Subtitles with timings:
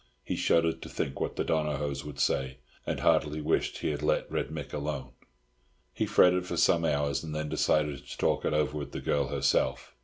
[0.23, 2.57] He shuddered to think what the Donohoes would say,
[2.87, 5.11] and heartily wished he had let Red Mick alone.
[5.93, 9.27] He fretted for some hours, and then decided to talk it over with the girl
[9.27, 9.93] herself.